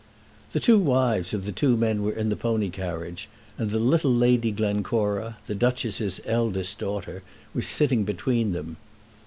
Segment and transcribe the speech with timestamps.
[0.53, 4.11] The two wives of the two men were in the pony carriage, and the little
[4.11, 7.21] Lady Glencora, the Duchess's eldest daughter,
[7.53, 8.77] was sitting between them.